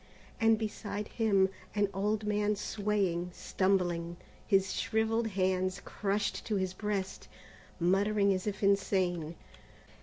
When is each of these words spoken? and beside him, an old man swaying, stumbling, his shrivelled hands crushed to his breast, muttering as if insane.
and 0.39 0.57
beside 0.57 1.07
him, 1.07 1.47
an 1.75 1.87
old 1.93 2.25
man 2.25 2.55
swaying, 2.55 3.29
stumbling, 3.35 4.17
his 4.47 4.73
shrivelled 4.73 5.27
hands 5.27 5.79
crushed 5.85 6.43
to 6.43 6.55
his 6.55 6.73
breast, 6.73 7.27
muttering 7.79 8.33
as 8.33 8.47
if 8.47 8.63
insane. 8.63 9.35